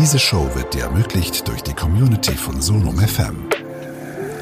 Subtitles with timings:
[0.00, 3.48] Diese Show wird dir ermöglicht durch die Community von Sonum FM.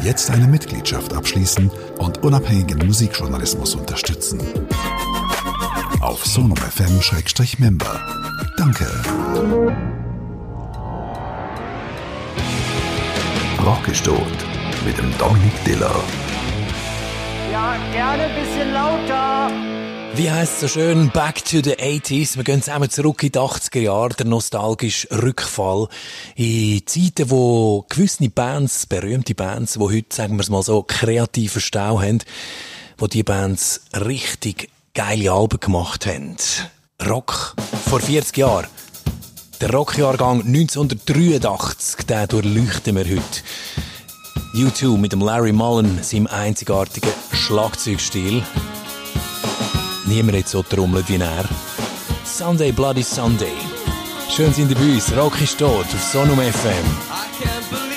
[0.03, 4.39] Jetzt eine Mitgliedschaft abschließen und unabhängigen Musikjournalismus unterstützen.
[6.01, 8.01] Auf sonumfm-member.
[8.59, 8.87] Danke.
[13.65, 14.45] Rockgestört
[14.85, 16.05] mit dem Dominik Diller.
[17.51, 19.76] Ja, gerne ein bisschen lauter.
[20.17, 21.11] Wie heisst es so schön?
[21.11, 22.37] Back to the 80s.
[22.37, 24.15] Wir gehen zusammen zurück in die 80er Jahre.
[24.15, 25.89] Der nostalgische Rückfall
[26.37, 31.61] in Zeiten, wo gewisse Bands, berühmte Bands, die heute, sagen wir es mal so, kreativen
[31.61, 32.21] Stau haben,
[32.97, 36.37] wo die Bands richtig geile Alben gemacht haben.
[37.07, 37.55] Rock
[37.87, 38.69] vor 40 Jahren.
[39.61, 43.43] Der Rockjahrgang 1983, den durchleuchten wir heute.
[44.55, 48.43] U2 mit dem Larry Mullen, seinem einzigartigen Schlagzeugstil.
[50.07, 51.45] Niemand hat so trommelt wie er.
[52.25, 53.57] Sunday Bloody Sunday.
[54.31, 55.17] Schön sind ihr bei uns.
[55.17, 57.96] Rock ist tot auf Sonum FM.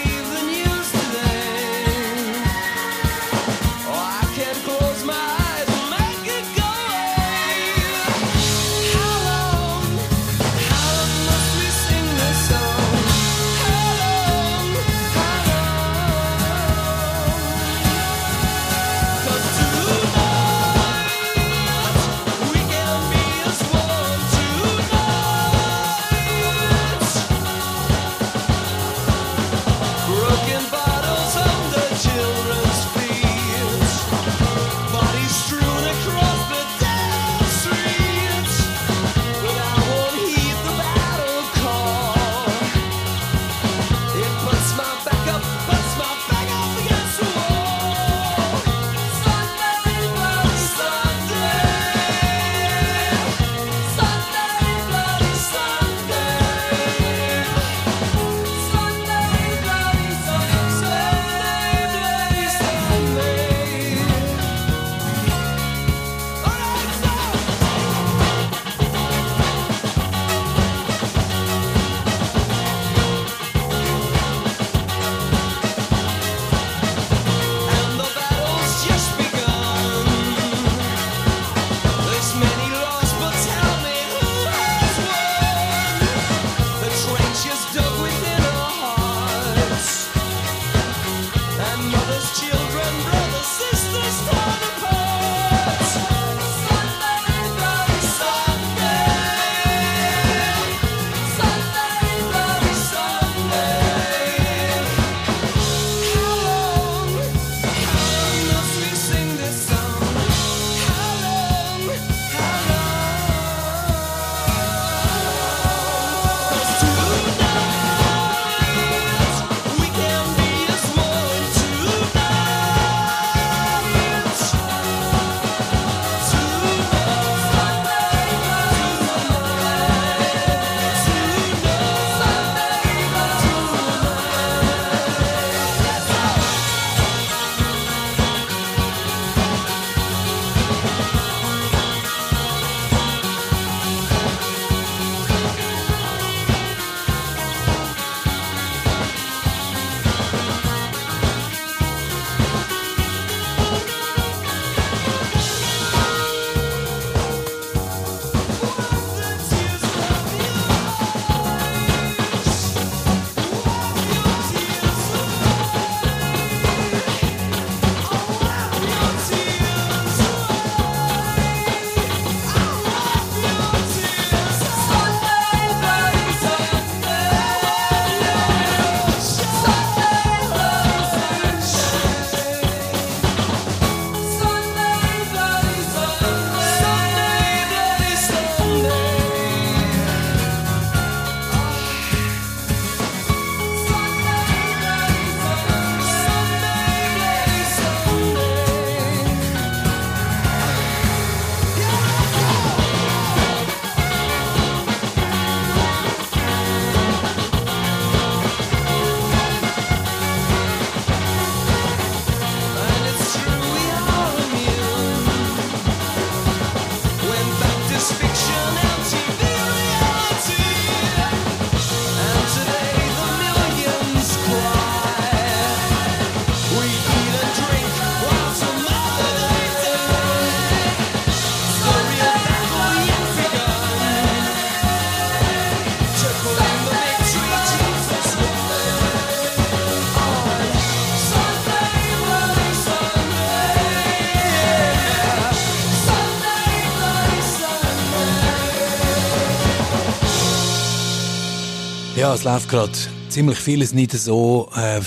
[252.29, 252.91] Ja, es läuft gerade
[253.29, 255.01] ziemlich vieles nicht so, äh,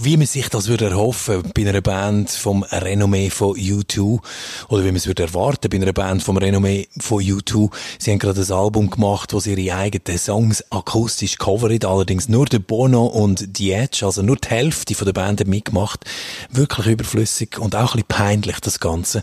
[0.00, 4.18] wie man sich das würde erhoffen bei einer Band vom Renommee von U2
[4.70, 7.70] oder wie man es würde erwarten bei einer Band vom Renommee von U2.
[7.98, 12.60] Sie haben gerade ein Album gemacht, sie ihre eigenen Songs akustisch covern, allerdings nur der
[12.60, 16.06] Bono und die Edge, also nur die Hälfte von der Band mitgemacht.
[16.48, 19.22] Wirklich überflüssig und auch ein bisschen peinlich das Ganze.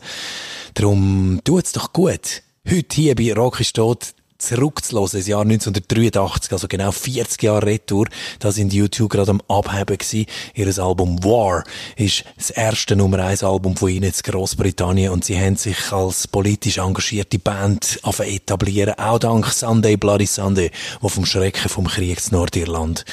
[0.76, 2.44] Darum tut's doch gut.
[2.70, 4.14] Heute hier bei Rocky steht
[4.46, 8.08] zurückzulassen, das Jahr 1983, also genau 40 Jahre Retour,
[8.40, 10.26] da sind YouTube gerade am Abheben gewesen.
[10.54, 11.64] Ihr Album War
[11.96, 16.28] ist das erste Nummer 1 Album von ihnen in Großbritannien und sie haben sich als
[16.28, 20.72] politisch engagierte Band etablieren, auch dank Sunday Bloody Sunday,
[21.02, 23.06] wo vom Schrecken vom Krieg in Nordirland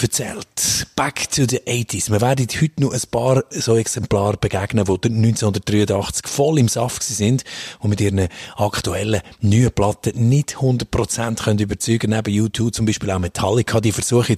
[0.00, 0.86] erzählt.
[0.96, 2.10] Back to the 80s.
[2.10, 7.44] Wir werden heute noch ein paar so Exemplare begegnen, die 1983 voll im Saft sind
[7.80, 13.18] und mit ihren aktuellen neuen Platten nicht 100% können überzeugen Neben YouTube zum Beispiel auch
[13.18, 14.36] Metallica, die versuchen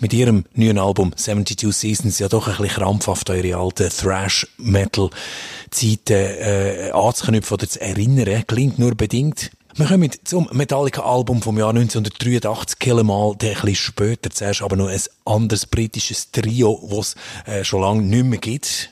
[0.00, 6.90] mit ihrem neuen Album 72 Seasons ja doch ein bisschen krampfhaft eure alten Thrash-Metal-Zeiten äh,
[6.92, 8.44] anzuknüpfen oder zu erinnern.
[8.46, 9.50] Klingt nur bedingt.
[9.76, 14.30] Wir kommen zum Metallica-Album vom Jahr 1983, Kill Em All, der ein bisschen später.
[14.30, 17.14] Zuerst aber noch ein anderes britisches Trio, das
[17.46, 18.90] es äh, schon lange nicht mehr gibt.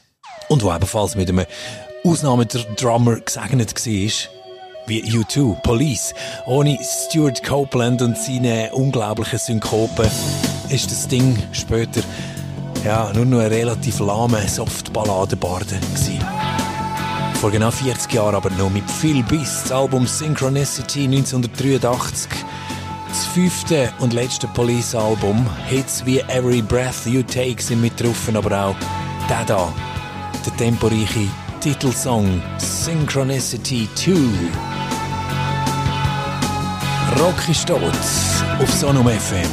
[0.48, 1.46] Und wo ebenfalls mit einem
[2.04, 4.37] Ausnahmedrummer gesegnet war
[4.88, 6.14] wie U2, Police.
[6.46, 10.08] Ohne Stuart Copeland und seine unglaublichen Synkopen
[10.68, 12.00] ist das Ding später
[12.84, 16.24] ja, nur noch ein relativ lahme Softballadenbarde gewesen.
[17.34, 19.62] Vor genau 40 Jahren aber noch mit viel Biss.
[19.64, 22.30] Das Album Synchronicity 1983.
[23.08, 25.46] Das fünfte und letzte Police-Album.
[25.68, 28.76] Hits wie Every Breath You Take sind mit drauf, aber auch
[29.28, 29.72] der da,
[30.44, 31.28] der temporeiche
[31.60, 34.14] Titelsong Synchronicity 2.
[37.18, 39.50] Rocky Stolz auf Sonum FM.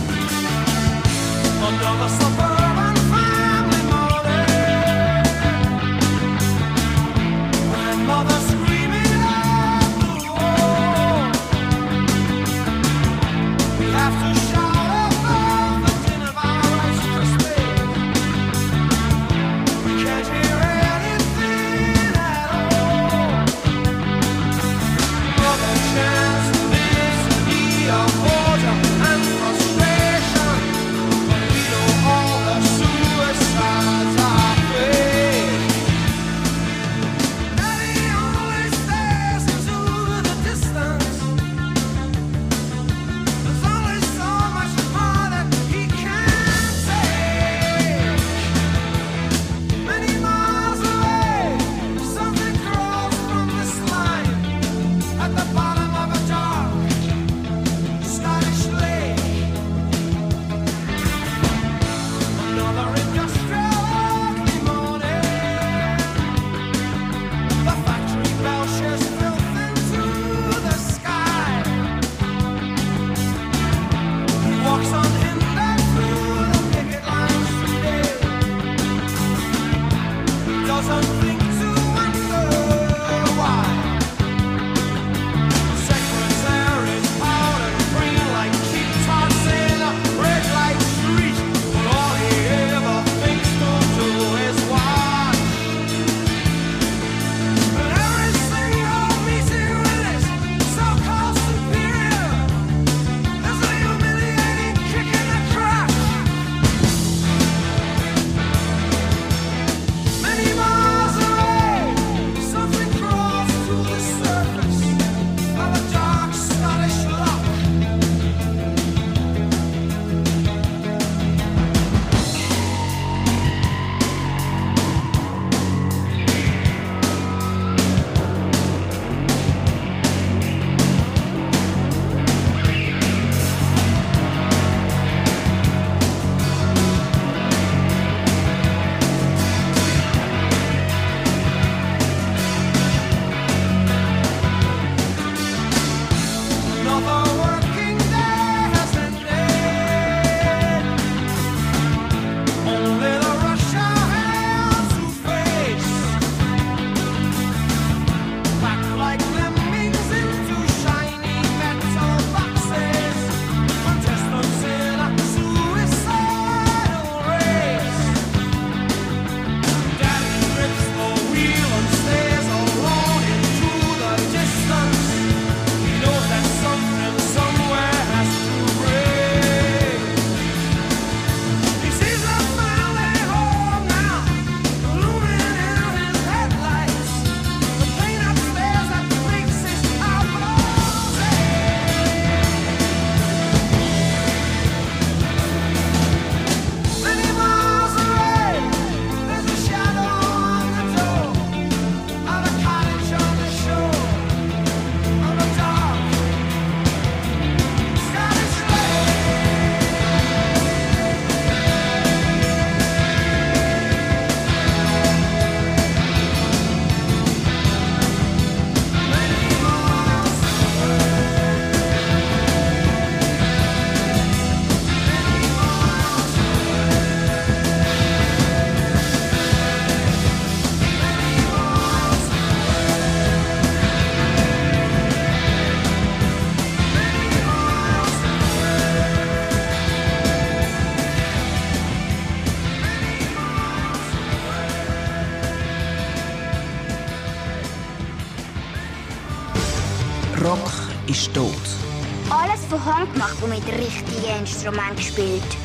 [253.48, 255.65] Mit richtigen Instrument gespielt.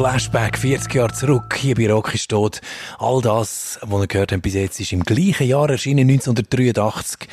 [0.00, 2.62] Flashback 40 Jahre zurück, hier bei Rocky steht,
[2.98, 7.28] all das, was ihr gehört habt bis jetzt, ist im gleichen Jahr erschienen, 1983,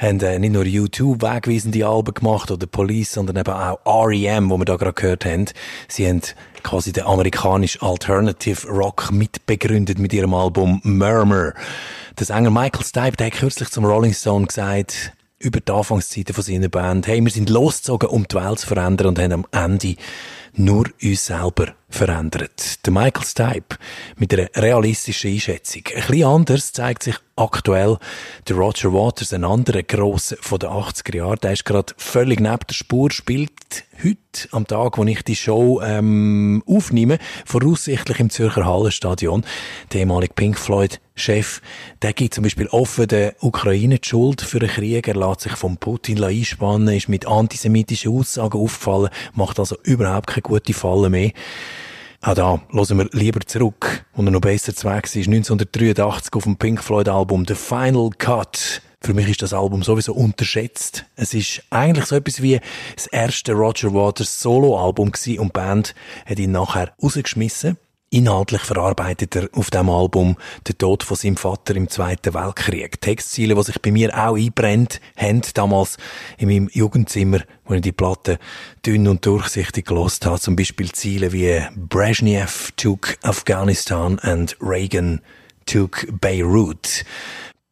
[0.00, 4.58] haben äh, nicht nur YouTube wegweisende Alben gemacht oder Police, sondern eben auch R.E.M., wo
[4.58, 5.44] wir da gerade gehört haben.
[5.86, 6.20] Sie haben
[6.64, 11.54] quasi den amerikanischen Alternative Rock mitbegründet mit ihrem Album Murmur.
[12.18, 16.68] Der Sänger Michael Stipe, hat kürzlich zum Rolling Stone gesagt, über die Anfangszeiten von seiner
[16.68, 19.94] Band, hey, wir sind losgezogen, um die Welt zu verändern und haben am Ende
[20.54, 22.84] nur uns selber verändert.
[22.86, 23.76] Der Michael Stipe
[24.16, 25.82] mit einer realistischen Einschätzung.
[25.94, 27.98] Ein bisschen anders zeigt sich aktuell
[28.48, 31.38] der Roger Waters, ein anderer Grosser von den 80er Jahren.
[31.42, 33.50] Der ist gerade völlig neben der Spur, spielt
[34.02, 39.44] heute am Tag, wo ich die Show ähm, aufnehme, voraussichtlich im Zürcher Hallenstadion.
[39.92, 41.60] Der ehemalige Pink Floyd Chef,
[42.02, 45.08] der gibt zum Beispiel offen der Ukraine die Schuld für den Krieg.
[45.08, 50.42] Er lässt sich von Putin einspannen, ist mit antisemitischen Aussagen aufgefallen, macht also überhaupt keine
[50.42, 51.32] gute Falle mehr.
[52.20, 56.42] Auch da hören wir lieber zurück, wo er noch besser zu Weg war, 1983 auf
[56.42, 58.82] dem Pink Floyd Album The Final Cut.
[59.00, 61.04] Für mich ist das Album sowieso unterschätzt.
[61.14, 62.60] Es ist eigentlich so etwas wie
[62.96, 65.94] das erste Roger Waters Solo-Album und die Band
[66.26, 67.76] hat ihn nachher rausgeschmissen.
[68.10, 70.36] Inhaltlich verarbeitet er auf dem Album
[70.66, 72.98] den Tod von seinem Vater im Zweiten Weltkrieg.
[73.02, 75.98] Textziele, die sich bei mir auch einbrennt haben, damals
[76.38, 78.38] in meinem Jugendzimmer, wo ich die Platte
[78.86, 80.40] dünn und durchsichtig gelost habe.
[80.40, 85.20] Zum Beispiel Ziele wie Brezhnev took Afghanistan and Reagan
[85.66, 87.04] took Beirut.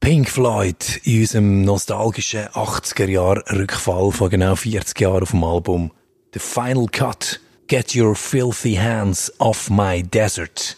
[0.00, 5.92] Pink Floyd in unserem nostalgischen 80er Jahr Rückfall von genau 40 Jahren auf dem Album
[6.34, 10.76] The Final Cut Get your filthy hands off my desert.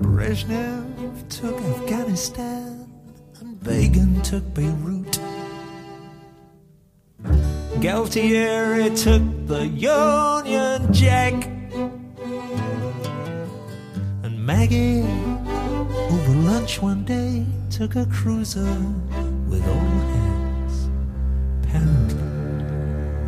[0.00, 0.77] Brezhnev
[2.18, 2.90] Afghanistan
[3.38, 5.20] and Begin took Beirut.
[7.78, 11.46] Galtieri took the Union Jack.
[14.24, 15.02] And Maggie,
[16.10, 18.74] over lunch one day, took a cruiser
[19.48, 20.88] with all hands,
[21.62, 22.18] apparently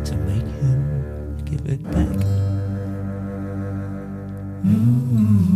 [0.03, 2.17] to make him give it back.
[4.65, 5.50] Mm-hmm.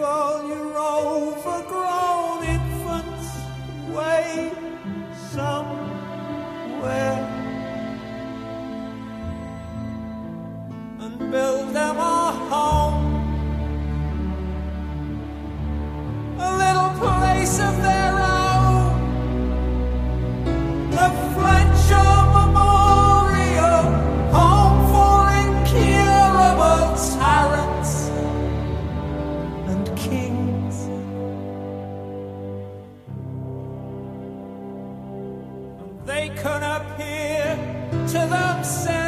[0.00, 3.28] Take all your overgrown infants
[3.90, 4.50] away
[5.30, 7.18] somewhere.
[11.00, 13.02] And build them a home,
[16.38, 17.99] a little place of their
[38.30, 38.99] to themselves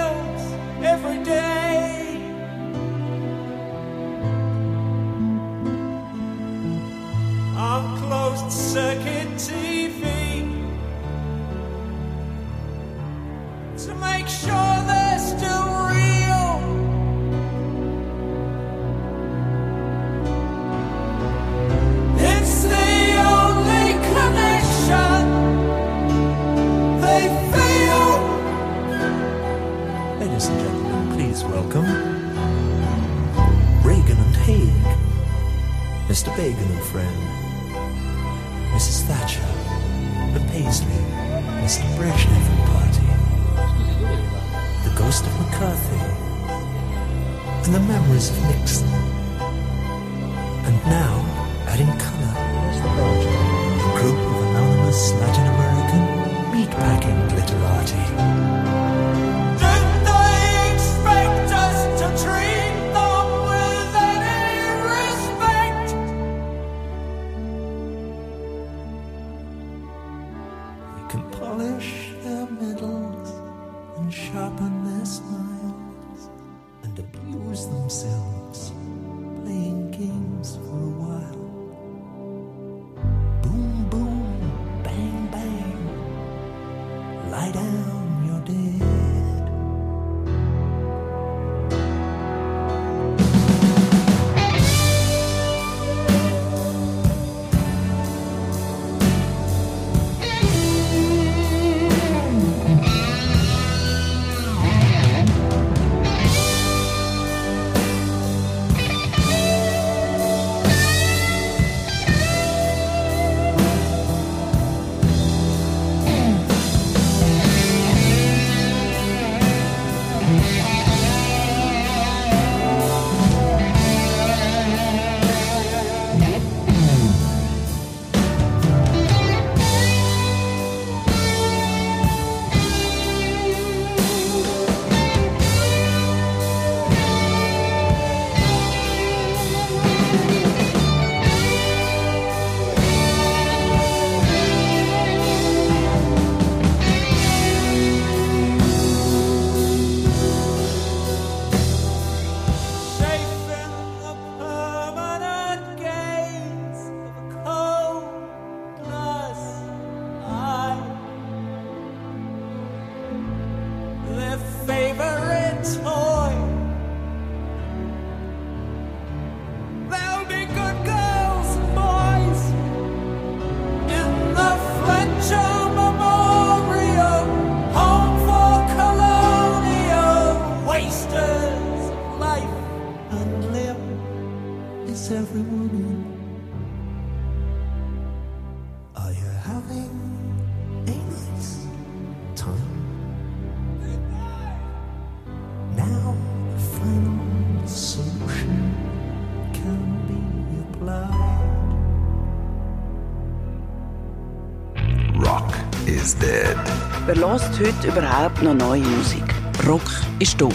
[207.32, 209.24] lasst heute überhaupt noch neue Musik?
[209.66, 210.52] Rock ist tot.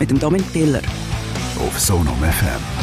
[0.00, 0.82] Mit dem Domin Piller.
[1.60, 2.75] Auf Sonom FM.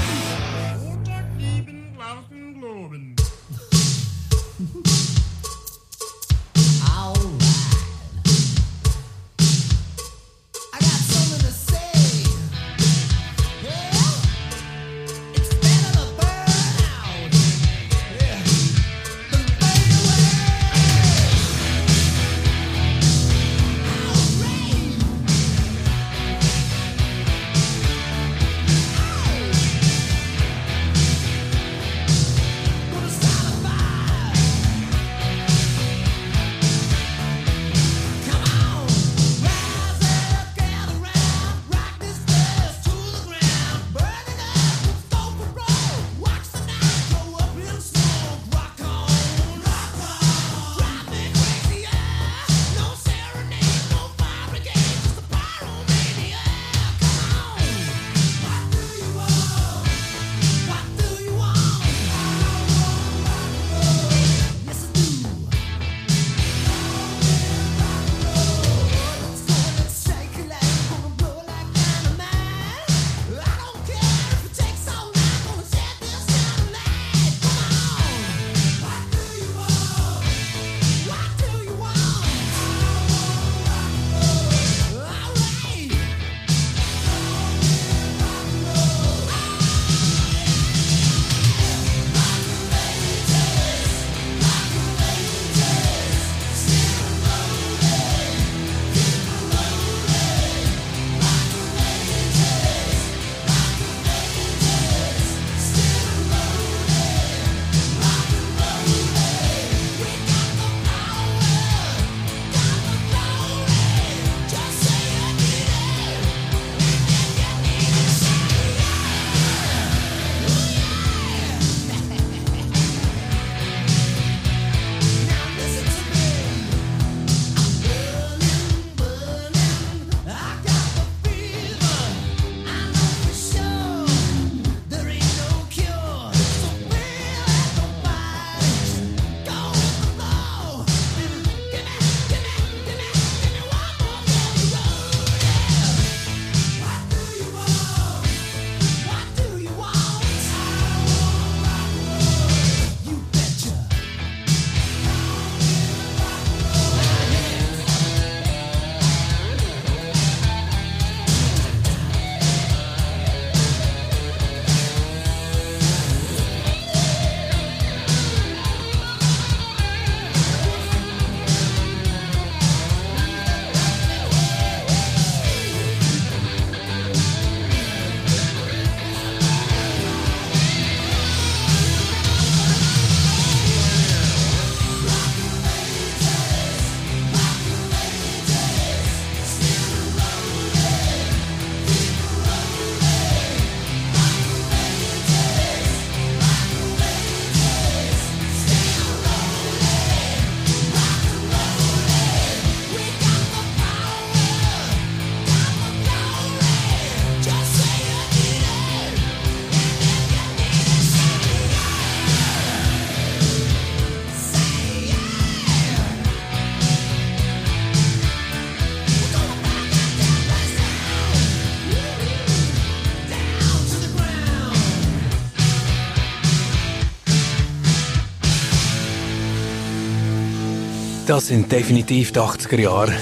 [231.34, 233.14] Das sind definitiv die 80er Jahre,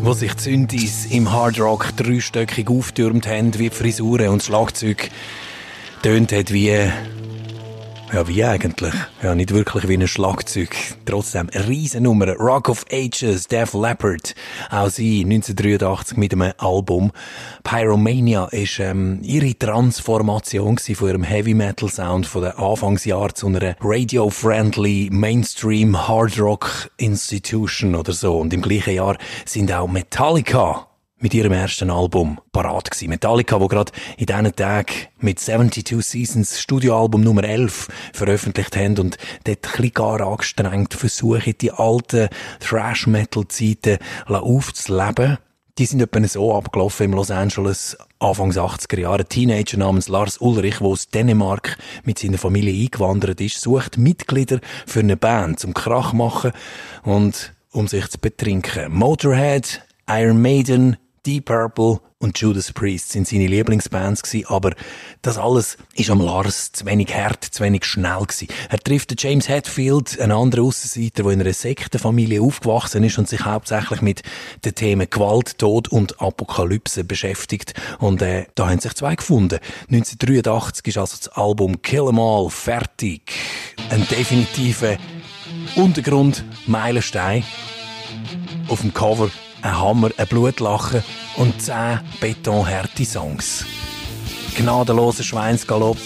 [0.00, 5.10] wo sich die Syndis im Hardrock dreistöckig auftürmt haben, wie die Frisuren und Schlagzeug
[6.02, 6.74] tönt hat wie
[8.12, 8.92] ja, wie eigentlich?
[9.22, 10.76] Ja, nicht wirklich wie ein Schlagzeug.
[11.06, 12.34] Trotzdem, Riesennummer.
[12.36, 14.34] Rock of Ages, Def Leppard.
[14.70, 17.10] Auch sie, 1983 mit einem Album.
[17.64, 23.76] Pyromania ist, ähm, ihre Transformation von ihrem Heavy Metal Sound von den Anfangsjahren zu einer
[23.80, 28.38] radio-friendly Mainstream Hard Rock Institution oder so.
[28.38, 30.86] Und im gleichen Jahr sind auch Metallica
[31.22, 33.08] mit ihrem ersten Album parat gewesen.
[33.08, 39.16] Metallica, wo gerade in diesen Tagen mit 72 Seasons Studioalbum Nummer 11 veröffentlicht haben und
[39.44, 42.28] dort ein bisschen gar angestrengt versuchen, die alten
[42.60, 45.38] Thrash-Metal-Zeiten aufzuleben.
[45.78, 49.20] Die sind etwa so abgelaufen im Los Angeles Anfangs 80er Jahre.
[49.20, 54.60] Ein Teenager namens Lars Ulrich, der aus Dänemark mit seiner Familie eingewandert ist, sucht Mitglieder
[54.86, 56.52] für eine Band zum Krach machen
[57.04, 58.92] und um sich zu betrinken.
[58.92, 64.72] Motorhead, Iron Maiden, Deep Purple und Judas Priest sind seine Lieblingsbands gewesen, aber
[65.22, 68.48] das alles ist am Lars zu wenig hart, zu wenig schnell gewesen.
[68.68, 73.44] Er trifft James Hetfield, einen anderen Aussenseiter, der in einer Sektenfamilie aufgewachsen ist und sich
[73.44, 74.22] hauptsächlich mit
[74.64, 77.74] den Themen Gewalt, Tod und Apokalypse beschäftigt.
[77.98, 79.58] Und äh, da haben sich zwei gefunden.
[79.90, 83.32] 1983 ist also das Album Kill 'Em All fertig.
[83.90, 84.96] Ein definitiver
[85.76, 87.44] Untergrund-Meilenstein.
[88.68, 89.30] Auf dem Cover
[89.62, 91.02] ein Hammer, ein Blutlachen
[91.36, 93.64] und zehn betonharte Songs.
[94.56, 95.98] Gnadenloser Schweinsgalopp,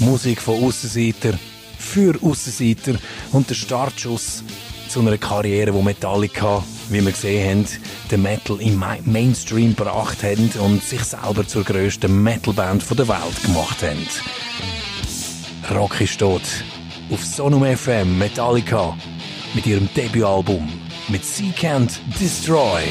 [0.00, 1.32] Musik von Aussenseiter
[1.78, 2.94] für Aussenseiter
[3.32, 4.42] und der Startschuss
[4.88, 7.66] zu einer Karriere, wo Metallica, wie wir gesehen haben,
[8.10, 13.42] den Metal im Ma- Mainstream gebracht haben und sich selber zur grössten Metalband der Welt
[13.44, 14.06] gemacht haben.
[15.74, 16.42] Rock ist tot.
[17.10, 18.96] Auf Sonum FM Metallica
[19.54, 20.68] mit ihrem Debütalbum
[21.08, 22.82] mit Sea Can't Destroy.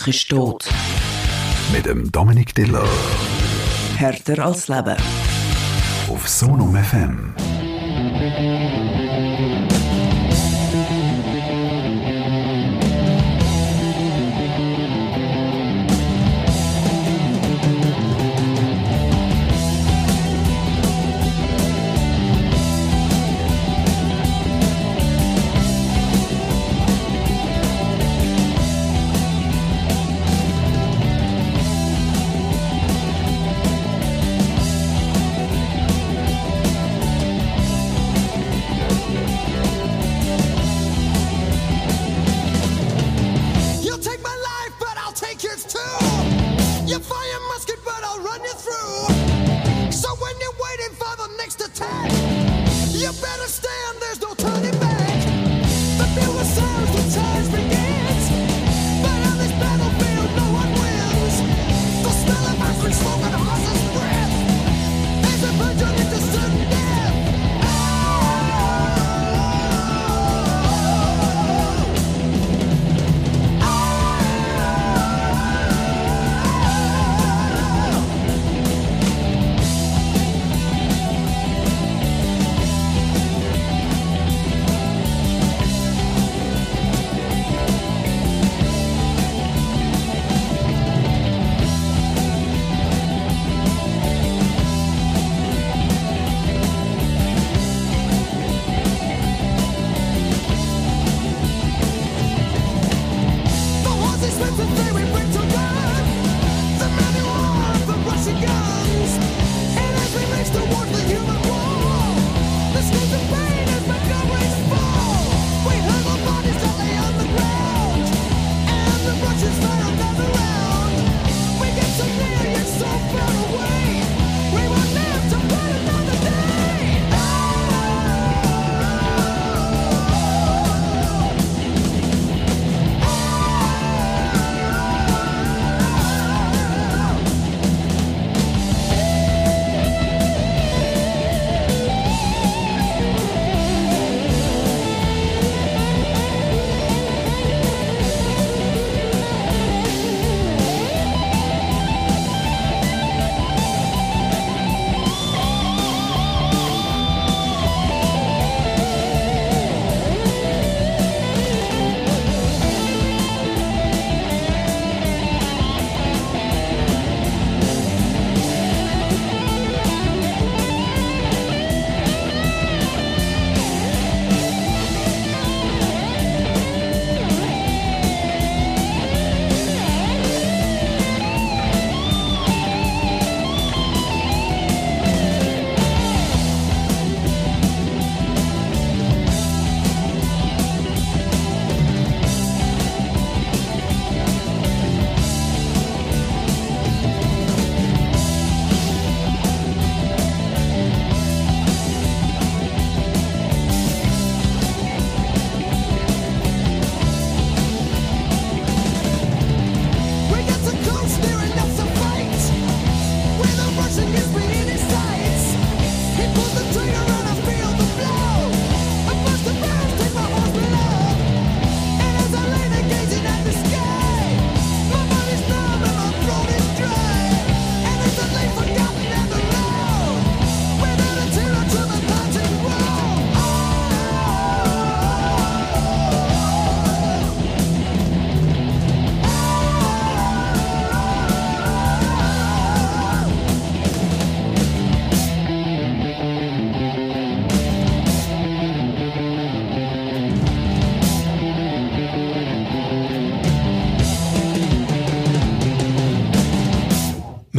[0.00, 0.66] Christ tot.
[1.74, 2.88] Mit dem Dominik Diller.
[3.96, 4.96] Härter als Leben.
[6.08, 7.34] Auf Sonum FM.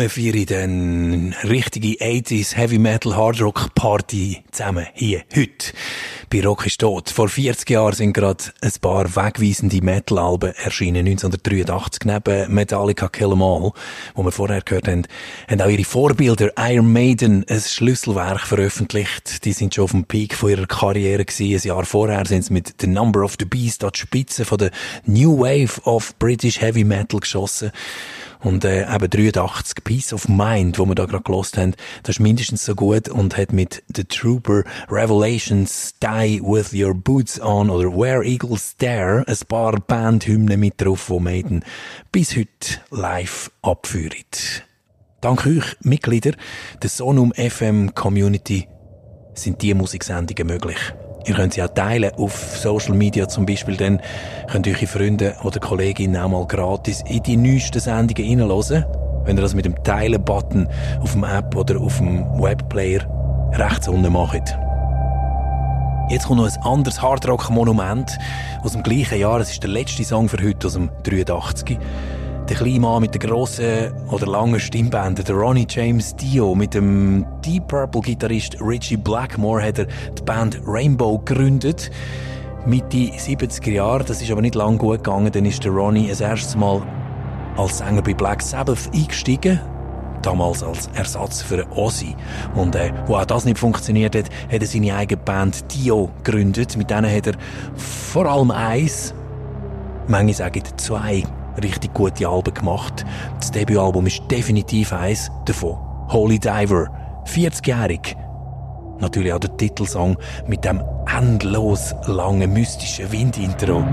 [0.02, 5.74] Wir feiern dann richtige 80s Heavy Metal Hard Rock Party zusammen hier, heute.
[6.32, 7.12] Bei Rock ist tot.
[7.12, 11.06] Vor 40 Jahren sind gerade ein paar wegweisende Metal-Alben erschienen.
[11.06, 13.74] 1983 neben Metallica Kill 'Em All,
[14.16, 15.04] wo wir vorher gehört haben,
[15.48, 19.46] haben auch ihre Vorbilder Iron Maiden ein Schlüsselwerk veröffentlicht.
[19.46, 21.62] Die sind schon auf dem Peak von ihrer Karriere gewesen.
[21.62, 24.58] Ein Jahr vorher sind sie mit The Number of the Beast an die Spitze von
[24.58, 24.72] der
[25.06, 27.72] New Wave of British Heavy Metal geschossen.
[28.42, 32.20] Und äh, eben 83, Peace of Mind, wo wir da gerade gelost haben, das ist
[32.20, 37.90] mindestens so gut und hat mit The Trooper, Revelations, Die With Your Boots On oder
[37.90, 41.64] Where Eagles Dare ein paar Bandhymnen mit drauf, wo Maiden
[42.12, 44.12] bis heute live abführen.
[45.22, 46.32] Dank euch, Mitglieder
[46.82, 48.68] der Sonum FM Community,
[49.36, 50.80] sind diese Musiksendungen möglich.
[51.26, 54.02] Ihr könnt sie auch teilen auf Social Media zum Beispiel, dann
[54.50, 58.86] könnt eure Freunde oder Kolleginnen auch mal gratis in die neuesten Sendungen reinhören.
[59.24, 60.68] Wenn ihr das mit dem Teilen-Button
[61.00, 63.02] auf dem App oder auf dem Webplayer
[63.54, 64.58] rechts unten macht.
[66.10, 68.18] Jetzt kommt noch ein anderes Hardrock-Monument
[68.64, 69.40] aus dem gleichen Jahr.
[69.40, 71.78] Es ist der letzte Song für heute aus dem 83.
[72.52, 77.26] Der kleine Mann mit der grossen oder langen Stimmbänder, der Ronnie James Dio, mit dem
[77.46, 81.90] Deep Purple-Gitarrist Richie Blackmore hat er die Band Rainbow gegründet.
[82.66, 86.20] Mitte 70er Jahre, das ist aber nicht lang gut gegangen, dann ist der Ronnie das
[86.20, 86.82] erste Mal
[87.56, 89.62] als Sänger bei Black Sabbath eingestiegen.
[90.22, 92.18] Damals als Ersatz für Ozzy.
[92.54, 96.76] Und äh, wo auch das nicht funktioniert hat, hat er seine eigene Band Dio gegründet.
[96.76, 97.36] Mit denen hat er
[97.78, 99.14] vor allem eins,
[100.10, 101.24] manche sagen zwei,
[101.62, 103.06] richtig gute Alben gemacht.
[103.40, 105.78] Das Debütalbum ist definitiv eins davon.
[106.10, 106.88] Holy Diver.
[107.26, 108.16] 40-jährig.
[109.00, 110.82] Natürlich auch der Titelsong mit dem
[111.18, 113.84] endlos langen mystischen Windintro.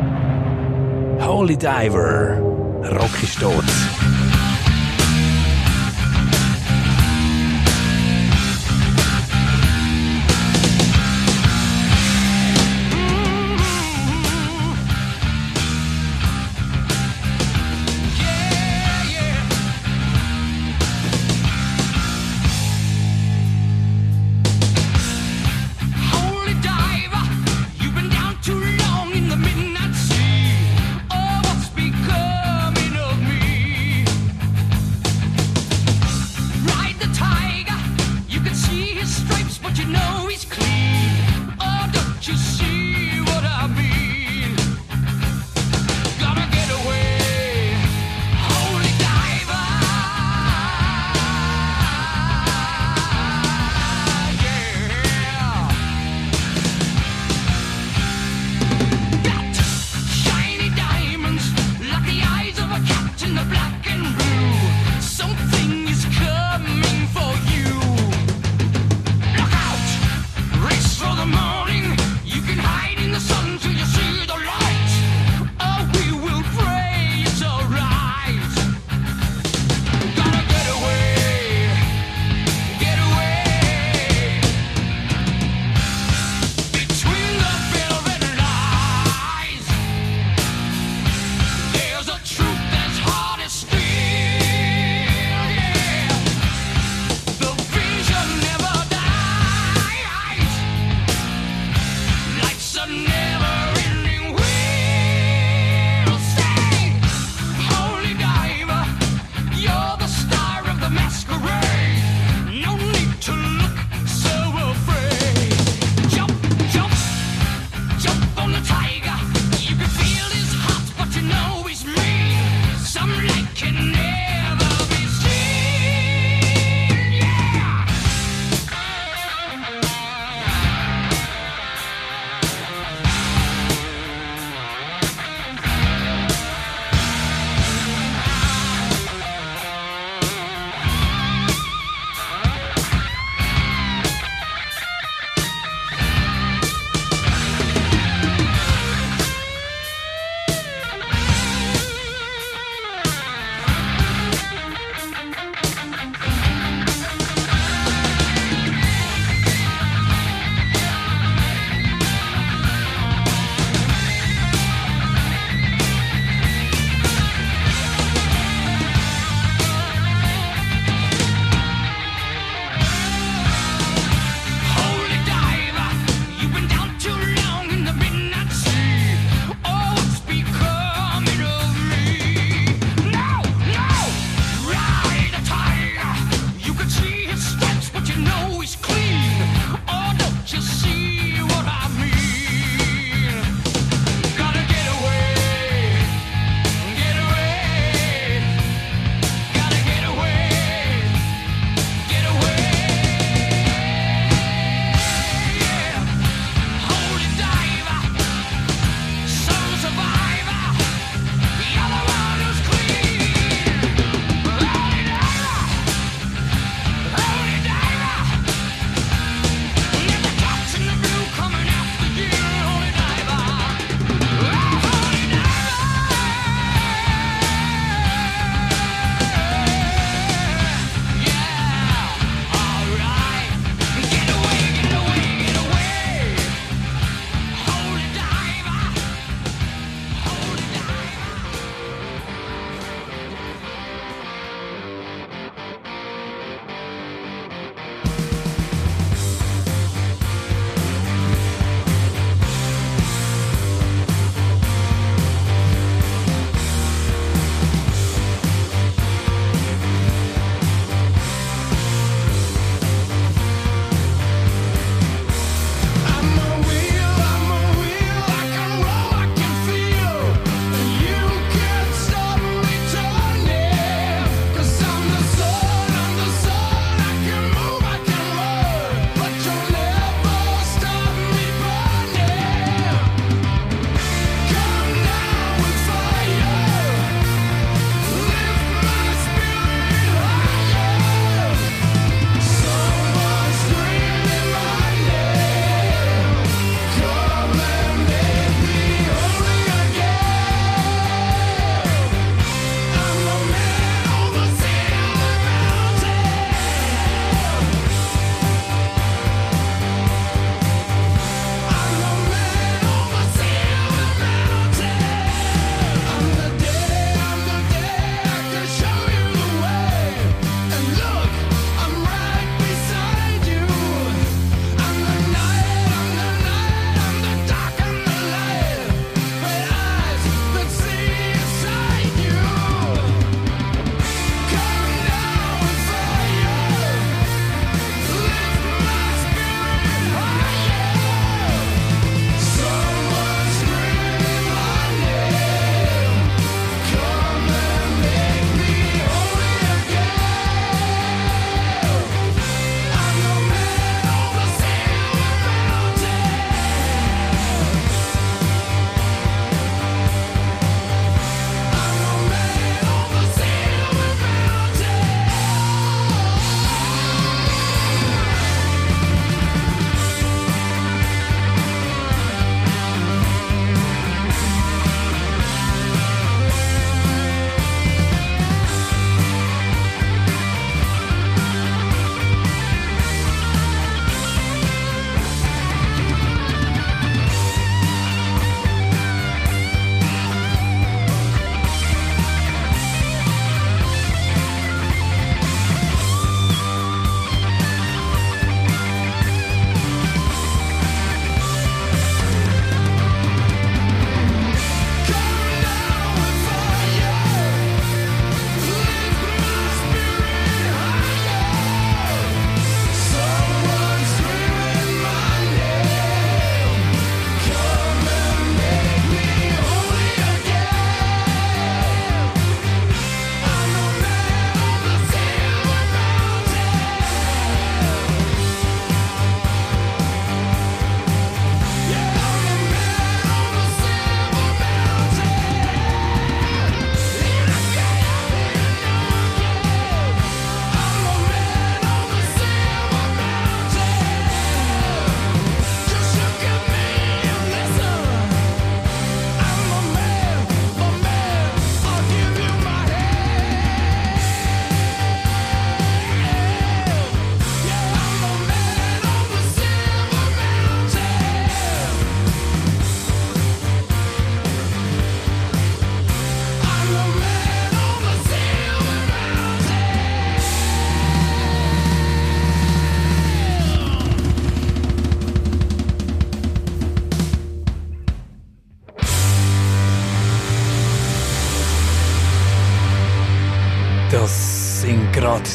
[1.21, 2.39] Holy Diver.
[2.83, 3.41] Rock ist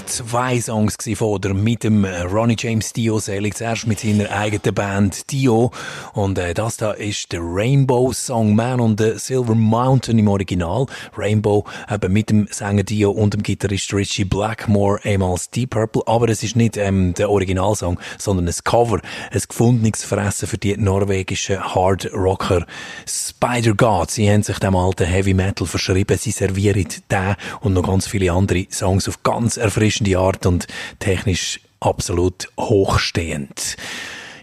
[0.06, 4.74] zwei Songs von oder mit dem äh, Ronnie James Dio selig zuerst mit seiner eigenen
[4.74, 5.72] Band Dio.
[6.14, 10.86] Und äh, das da ist der Rainbow Song Man und the Silver Mountain im Original.
[11.18, 16.04] Rainbow eben mit dem Sänger Dio und dem Gitarrist Richie Blackmore ehemals Deep Purple.
[16.06, 19.00] Aber es ist nicht ähm, der Originalsong sondern ein Cover
[19.32, 22.66] ein gefundenes Fressen für die norwegischen Hard Rocker
[23.06, 26.18] Spider God sie haben sich dem alten Heavy Metal verschrieben.
[26.18, 30.66] Sie servieren den und noch ganz viele andere Songs auf ganz erfrischende Art und
[31.00, 33.76] technisch absolut hochstehend.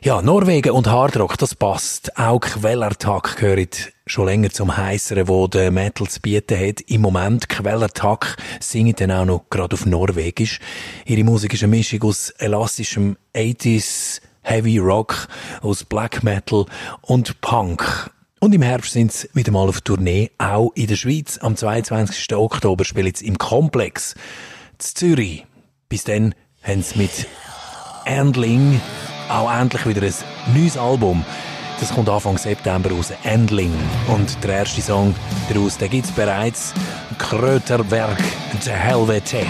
[0.03, 2.19] Ja, Norwegen und Hardrock, das passt.
[2.19, 6.83] Auch Quellertag gehört schon länger zum Heißeren, wo der Metal zu bieten hat.
[6.83, 10.61] Im Moment, Quellertag singen dann auch noch gerade auf Norwegisch.
[11.07, 15.27] Ihre Musik ist eine Mischung aus elastischem 80s Heavy Rock,
[15.63, 16.67] aus Black Metal
[17.01, 18.11] und Punk.
[18.41, 21.39] Und im Herbst sind sie wieder mal auf Tournee, auch in der Schweiz.
[21.39, 22.35] Am 22.
[22.37, 24.15] Oktober spielen sie im Komplex
[24.83, 25.47] Zürich.
[25.89, 27.27] Bis dann haben sie mit
[28.05, 28.81] Endling
[29.29, 30.15] auch endlich wieder ein
[30.55, 31.25] neues Album.
[31.79, 33.13] Das kommt Anfang September raus.
[33.25, 33.73] Endling.
[34.09, 35.15] Und der erste Song
[35.49, 36.75] daraus, den gibt's bereits.
[37.19, 38.19] Kröterberg,
[38.67, 39.47] der Helvete.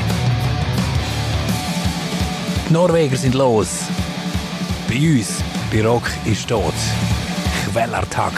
[2.69, 3.81] Die Norweger sind los.
[4.89, 6.75] Bei uns, bei Rock ist tot.
[7.73, 8.33] Quellertag.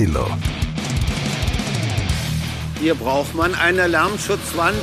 [0.00, 0.38] Diller.
[2.80, 4.78] Hier braucht man eine Lärmschutzwand.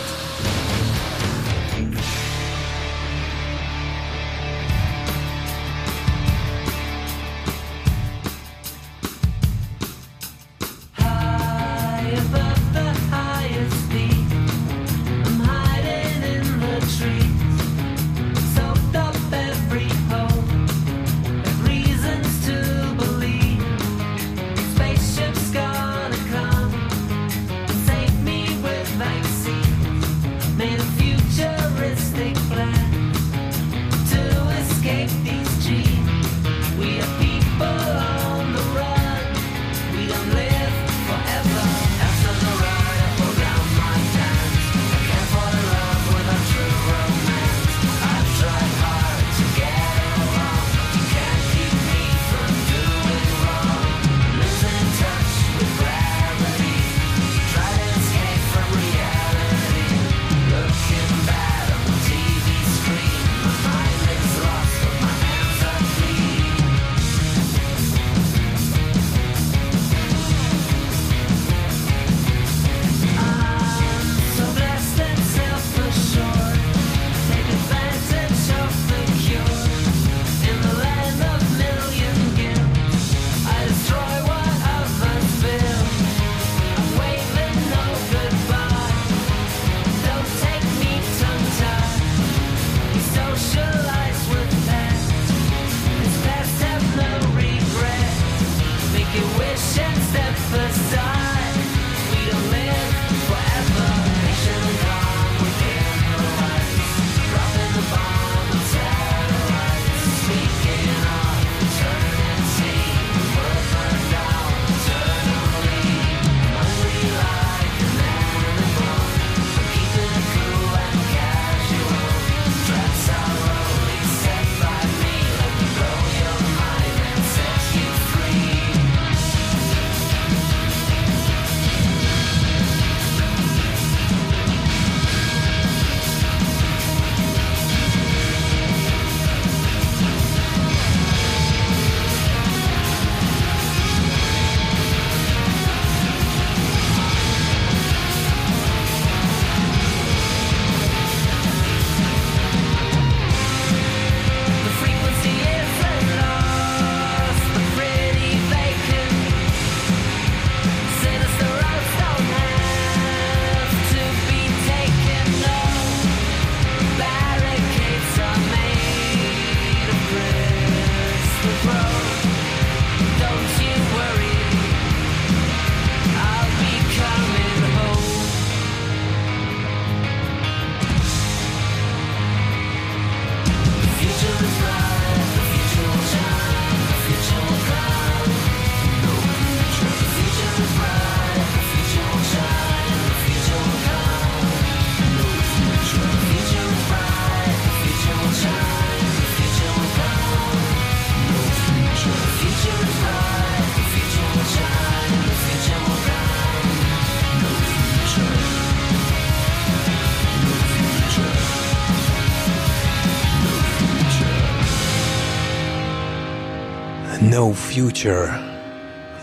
[217.54, 218.30] Future.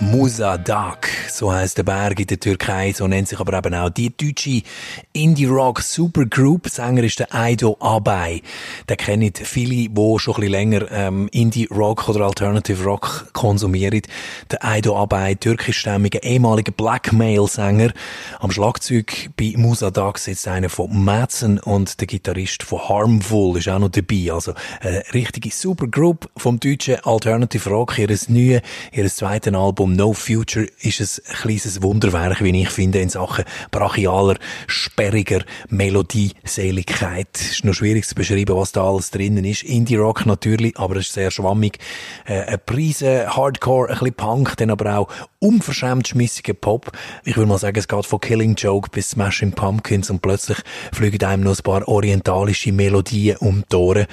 [0.00, 1.03] Musa Dak,
[1.36, 4.62] so heißt der Berg in der Türkei, so nennt sich aber eben auch die deutsche
[5.12, 6.68] Indie-Rock Supergroup.
[6.68, 8.42] Sänger ist der Aido Abay.
[8.88, 14.02] Den kennen viele, die schon ein bisschen länger ähm, Indie-Rock oder Alternative Rock konsumieren.
[14.50, 17.92] Der Aido Abay, türkischstämmiger ehemaliger Blackmail-Sänger.
[18.38, 23.68] Am Schlagzeug bei Musa Dak sitzt einer von Madsen und der Gitarrist von Harmful ist
[23.68, 24.32] auch noch dabei.
[24.32, 27.98] Also eine richtige Supergroup vom deutschen Alternative Rock.
[27.98, 28.62] Ihres neue,
[28.92, 34.36] ihres zweiten Album No Future ist ein kleines Wunderwerk, wie ich finde, in Sachen brachialer,
[34.66, 37.28] sperriger Melodieseligkeit.
[37.34, 39.62] Es ist noch schwierig zu beschreiben, was da alles drinnen ist.
[39.62, 41.78] Indie-Rock natürlich, aber es ist sehr schwammig.
[42.26, 45.08] Äh, eine Prise, Hardcore, ein bisschen Punk, dann aber auch
[45.38, 46.92] unverschämt schmissiger Pop.
[47.24, 50.58] Ich würde mal sagen, es geht von Killing Joke bis Smashing Pumpkins und plötzlich
[50.92, 54.06] fliegen einem noch ein paar orientalische Melodien um die Ohren.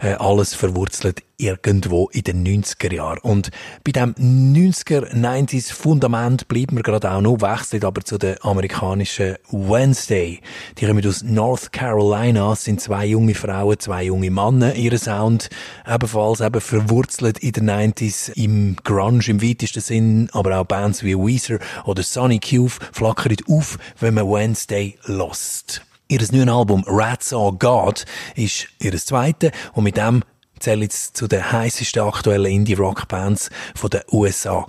[0.00, 3.18] Äh, alles verwurzelt irgendwo in den 90er Jahren.
[3.18, 3.50] Und
[3.84, 9.36] bei dem 90er, 90s Fundament bleiben wir gerade auch noch, wechseln aber zu der amerikanischen
[9.50, 10.40] Wednesday.
[10.76, 14.74] Die kommen aus North Carolina, sind zwei junge Frauen, zwei junge Männer.
[14.74, 15.48] Ihr Sound
[15.86, 21.16] ebenfalls eben verwurzelt in den 90s im Grunge im weitesten Sinn, aber auch Bands wie
[21.16, 25.82] Weezer oder Sonic Youth flackern auf, wenn man Wednesday lost.
[26.08, 30.22] Ihr neues Album Rats Are God ist ihr zweites und mit dem
[30.60, 33.50] zählt jetzt zu den heißesten aktuellen Indie-Rock-Bands
[33.90, 34.66] den USA.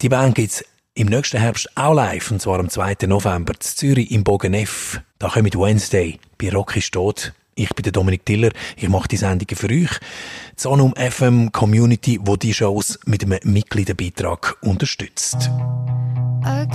[0.00, 0.64] Die Band gibt's
[0.94, 3.06] im nächsten Herbst auch live, und zwar am 2.
[3.06, 5.00] November, zu Zürich im Bogen F.
[5.18, 7.32] Da kommt Wednesday bei Rocky Stot.
[7.54, 9.90] Ich bin der Dominik Tiller, ich mache die Sendungen für euch.
[9.90, 15.50] Die Sonum FM Community, wo die Shows mit einem Mitgliederbeitrag unterstützt.
[16.44, 16.66] I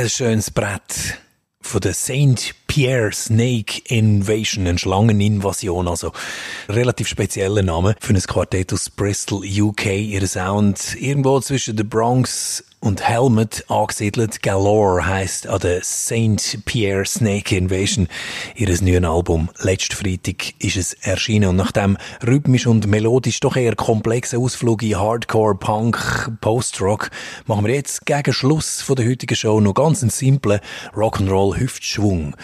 [0.00, 1.18] Ein schönes Brett
[1.60, 2.54] von der St.
[2.66, 6.12] Pierre Snake Invasion, eine Schlangeninvasion, also
[6.70, 9.88] relativ spezieller Name für ein Quartett aus Bristol, UK.
[9.88, 14.42] Ihr Sound irgendwo zwischen der Bronx und Helmet angesiedelt.
[14.42, 16.64] Galore heisst an der St.
[16.64, 18.08] Pierre Snake Invasion.
[18.56, 19.50] Ihres neuen Album.
[19.58, 24.82] Letzten Freitag ist es erschienen und nach dem rhythmisch und melodisch doch eher komplexen Ausflug
[24.82, 25.98] in Hardcore, Punk,
[26.40, 27.10] Post-Rock
[27.46, 30.60] machen wir jetzt gegen Schluss von der heutigen Show noch ganz einen simplen
[30.94, 32.34] Rock'n'Roll Hüftschwung.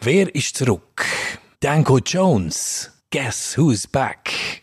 [0.00, 1.04] Wer ist zurück?
[1.60, 2.90] Danko Jones.
[3.10, 4.62] Guess who's back?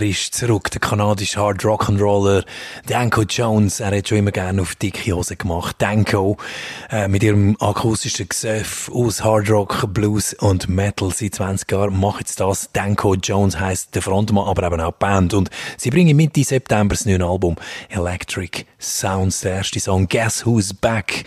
[0.00, 2.44] Er ist zurück, der kanadische Hard Rock'n'Roller
[2.86, 3.80] Danko Jones.
[3.80, 5.76] Er hat schon immer gerne auf dicke Hose gemacht.
[5.78, 6.38] Danko,
[6.90, 12.20] äh, mit ihrem akustischen Gesöff aus Hard Rock, Blues und Metal seit 20 Jahren macht
[12.20, 12.70] jetzt das.
[12.72, 15.34] Danko Jones heisst der Frontmann, aber eben auch die Band.
[15.34, 17.56] Und sie bringen Mitte September das neue Album
[17.90, 19.40] Electric Sounds.
[19.40, 21.24] Der erste Song Guess Who's Back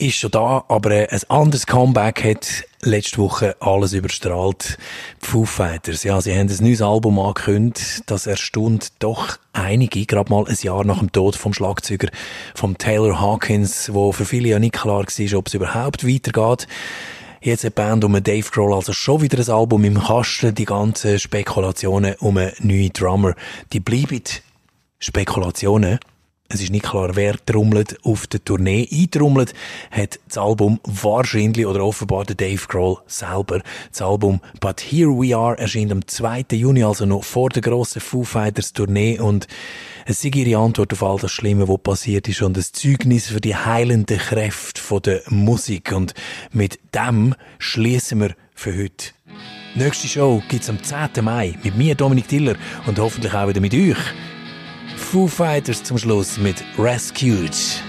[0.00, 4.78] ist schon da, aber äh, ein anderes Comeback hat letzte Woche alles überstrahlt.
[5.22, 8.02] Die Foo Fighters, ja, sie haben ein neues Album angekündigt.
[8.06, 12.08] Das erstaunt doch einige, gerade mal ein Jahr nach dem Tod vom Schlagzeuger,
[12.54, 16.66] vom Taylor Hawkins, wo für viele ja nicht klar war, ob es überhaupt weitergeht.
[17.42, 20.54] Jetzt die Band um Dave Grohl also schon wieder ein Album im Kasten.
[20.54, 23.34] Die ganzen Spekulationen um einen neuen Drummer,
[23.72, 24.22] die bleiben
[24.98, 25.98] Spekulationen.
[26.52, 28.88] Es ist nicht klar, wer trommelt auf der Tournee.
[28.90, 29.54] Eintrommelt
[29.92, 33.60] hat das Album wahrscheinlich oder offenbar der Dave Grohl selber.
[33.92, 36.46] Das Album But Here We Are erscheint am 2.
[36.50, 39.46] Juni, also noch vor der grossen Foo Fighters Tournee und
[40.06, 43.40] es ist ihre Antwort auf all das Schlimme, was passiert ist und ein Zeugnis für
[43.40, 46.14] die heilende Kräfte der Musik und
[46.50, 49.12] mit dem schließen wir für heute.
[49.76, 51.24] Nächste Show gibt's am 10.
[51.24, 52.56] Mai mit mir, Dominik Tiller,
[52.88, 53.98] und hoffentlich auch wieder mit euch.
[55.10, 57.82] Foo Fighters zum Schluss mit Rescued.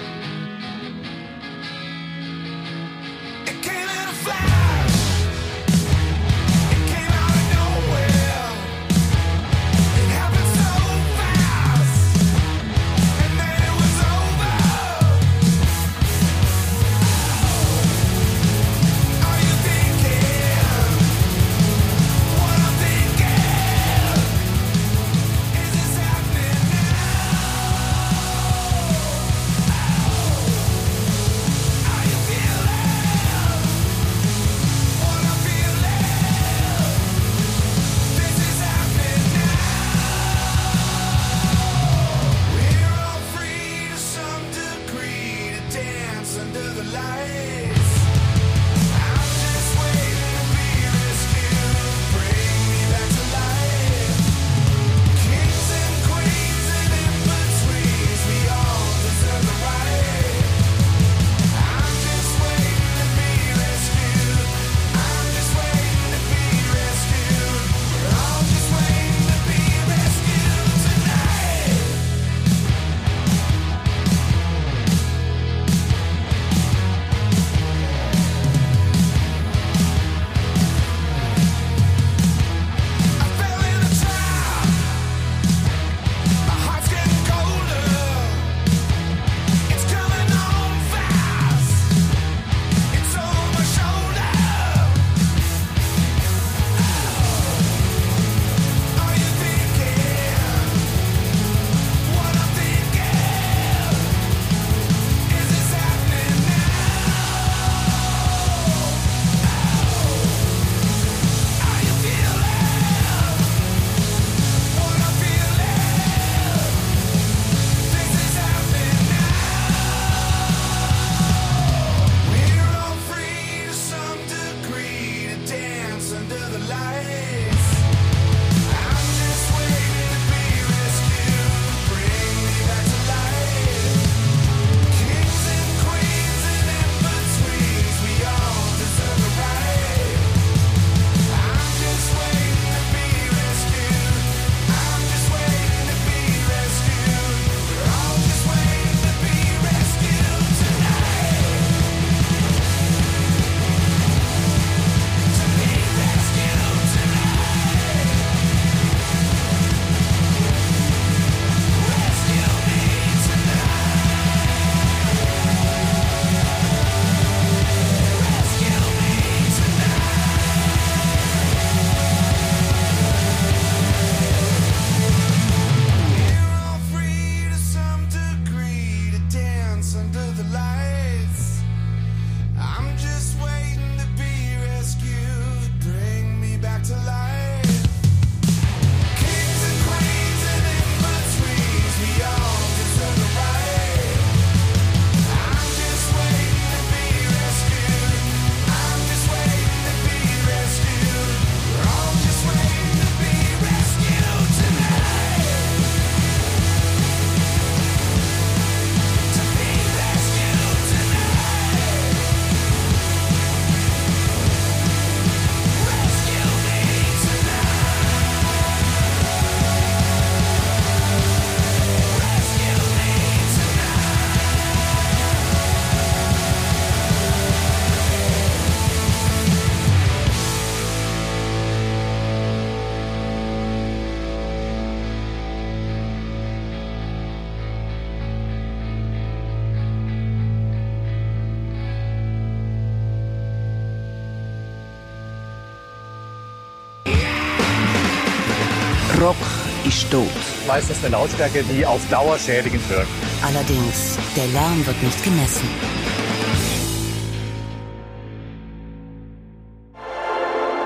[250.72, 253.10] Meistens eine Lautstärke, die auf Dauer schädigend wirkt.
[253.46, 255.68] Allerdings, der Lärm wird nicht gemessen.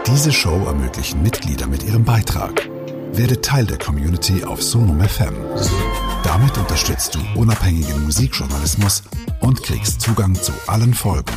[0.07, 2.68] Diese Show ermöglichen Mitglieder mit ihrem Beitrag.
[3.14, 5.36] Werde Teil der Community auf Sonum FM.
[6.24, 9.03] Damit unterstützt du unabhängigen Musikjournalismus
[9.41, 11.36] und kriegst Zugang zu allen Folgen.